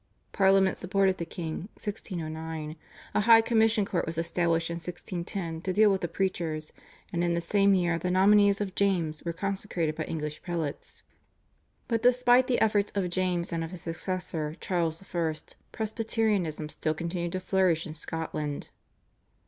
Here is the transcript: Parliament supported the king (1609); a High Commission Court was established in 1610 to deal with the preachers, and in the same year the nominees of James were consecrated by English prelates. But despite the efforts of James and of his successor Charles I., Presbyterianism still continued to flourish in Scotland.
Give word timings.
Parliament 0.31 0.77
supported 0.77 1.19
the 1.19 1.27
king 1.27 1.69
(1609); 1.75 2.75
a 3.13 3.21
High 3.21 3.39
Commission 3.41 3.85
Court 3.85 4.07
was 4.07 4.17
established 4.17 4.71
in 4.71 4.77
1610 4.77 5.61
to 5.61 5.71
deal 5.71 5.91
with 5.91 6.01
the 6.01 6.07
preachers, 6.07 6.73
and 7.13 7.23
in 7.23 7.35
the 7.35 7.39
same 7.39 7.75
year 7.75 7.99
the 7.99 8.09
nominees 8.09 8.59
of 8.59 8.73
James 8.73 9.21
were 9.23 9.31
consecrated 9.31 9.93
by 9.93 10.05
English 10.05 10.41
prelates. 10.41 11.03
But 11.87 12.01
despite 12.01 12.47
the 12.47 12.61
efforts 12.61 12.91
of 12.95 13.11
James 13.11 13.53
and 13.53 13.63
of 13.63 13.69
his 13.69 13.81
successor 13.81 14.55
Charles 14.59 15.03
I., 15.03 15.35
Presbyterianism 15.71 16.67
still 16.69 16.95
continued 16.95 17.33
to 17.33 17.39
flourish 17.39 17.85
in 17.85 17.93
Scotland. 17.93 18.69